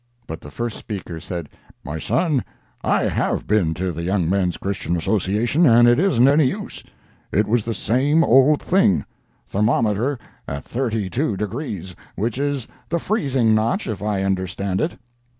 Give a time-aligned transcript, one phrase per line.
[0.25, 1.47] But the first speaker said:
[1.83, 2.43] "My son,
[2.83, 6.83] I have been to the Young Men's Christian Association, and it isn't any use;
[7.31, 10.17] it was the same old thing—thermometer
[10.47, 14.97] at 32 degrees, which is the freezing notch, if I understand it.